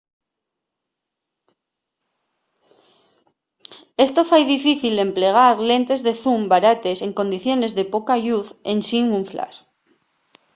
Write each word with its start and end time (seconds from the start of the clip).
esto 4.05 4.21
fai 4.29 4.43
difícil 4.55 4.93
l’emplegar 4.95 5.51
lentes 5.69 5.99
de 6.05 6.13
zoom 6.23 6.41
barates 6.53 6.99
en 7.05 7.11
condiciones 7.19 7.75
de 7.77 7.85
poca 7.93 8.15
lluz 8.25 8.47
ensin 8.73 9.05
un 9.17 9.23
flash 9.31 9.57